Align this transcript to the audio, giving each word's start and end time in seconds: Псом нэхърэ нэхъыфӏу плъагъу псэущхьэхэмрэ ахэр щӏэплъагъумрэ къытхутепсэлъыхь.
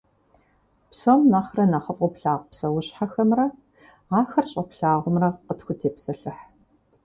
Псом 0.89 1.21
нэхърэ 1.31 1.65
нэхъыфӏу 1.71 2.11
плъагъу 2.15 2.49
псэущхьэхэмрэ 2.51 3.45
ахэр 4.19 4.45
щӏэплъагъумрэ 4.51 5.29
къытхутепсэлъыхь. 5.45 6.43